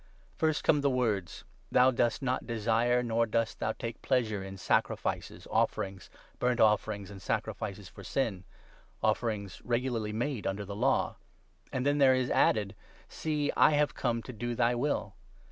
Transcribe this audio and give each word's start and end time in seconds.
"'First 0.39 0.63
come 0.63 0.81
the 0.81 0.89
words 0.89 1.43
—'Thou 1.71 1.91
dost 1.91 2.23
not 2.23 2.47
desire, 2.47 3.03
nor 3.03 3.27
dost 3.27 3.57
8 3.57 3.59
thou 3.59 3.71
take 3.73 4.01
pleasure 4.01 4.43
in, 4.43 4.57
sacrifices, 4.57 5.47
offerings, 5.51 6.09
burnt 6.39 6.59
offerings, 6.59 7.11
and 7.11 7.21
sacrifices 7.21 7.87
for 7.87 8.03
sin' 8.03 8.43
(offerings 9.03 9.61
regularly 9.63 10.11
made 10.11 10.47
under 10.47 10.65
the 10.65 10.75
Law), 10.75 11.17
and 11.71 11.85
then 11.85 11.99
there 11.99 12.15
is 12.15 12.31
added— 12.31 12.73
'See, 13.09 13.51
I 13.55 13.73
have 13.73 13.93
come 13.93 14.23
to 14.23 14.33
do 14.33 14.55
thy 14.55 14.71
9 14.71 14.79
will.' 14.79 15.15